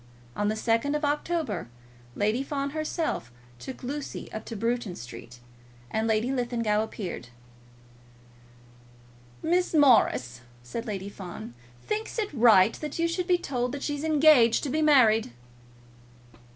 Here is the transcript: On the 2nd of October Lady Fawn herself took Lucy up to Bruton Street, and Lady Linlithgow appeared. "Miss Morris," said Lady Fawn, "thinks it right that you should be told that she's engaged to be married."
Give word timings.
On 0.35 0.47
the 0.47 0.55
2nd 0.55 0.95
of 0.95 1.05
October 1.05 1.67
Lady 2.15 2.41
Fawn 2.41 2.71
herself 2.71 3.31
took 3.59 3.83
Lucy 3.83 4.31
up 4.33 4.45
to 4.45 4.55
Bruton 4.55 4.95
Street, 4.95 5.37
and 5.91 6.07
Lady 6.07 6.31
Linlithgow 6.31 6.81
appeared. 6.83 7.27
"Miss 9.43 9.75
Morris," 9.75 10.41
said 10.63 10.87
Lady 10.87 11.07
Fawn, 11.07 11.53
"thinks 11.83 12.17
it 12.17 12.33
right 12.33 12.73
that 12.79 12.97
you 12.97 13.07
should 13.07 13.27
be 13.27 13.37
told 13.37 13.73
that 13.73 13.83
she's 13.83 14.03
engaged 14.03 14.63
to 14.63 14.69
be 14.71 14.81
married." 14.81 15.33